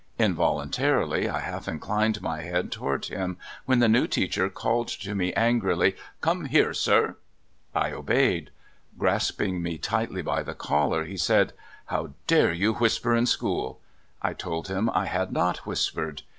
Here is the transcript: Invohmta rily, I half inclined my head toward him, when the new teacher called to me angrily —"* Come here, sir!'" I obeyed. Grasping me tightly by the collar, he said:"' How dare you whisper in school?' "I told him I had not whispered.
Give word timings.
Invohmta 0.19 0.97
rily, 0.97 1.29
I 1.29 1.41
half 1.41 1.67
inclined 1.67 2.23
my 2.23 2.41
head 2.41 2.71
toward 2.71 3.05
him, 3.05 3.37
when 3.65 3.77
the 3.77 3.87
new 3.87 4.07
teacher 4.07 4.49
called 4.49 4.87
to 4.87 5.13
me 5.13 5.31
angrily 5.33 5.95
—"* 6.17 6.21
Come 6.21 6.45
here, 6.45 6.73
sir!'" 6.73 7.17
I 7.75 7.91
obeyed. 7.91 8.49
Grasping 8.97 9.61
me 9.61 9.77
tightly 9.77 10.23
by 10.23 10.41
the 10.41 10.55
collar, 10.55 11.05
he 11.05 11.17
said:"' 11.17 11.53
How 11.91 12.13
dare 12.25 12.51
you 12.51 12.73
whisper 12.73 13.15
in 13.15 13.27
school?' 13.27 13.79
"I 14.23 14.33
told 14.33 14.69
him 14.69 14.89
I 14.91 15.05
had 15.05 15.31
not 15.31 15.67
whispered. 15.67 16.23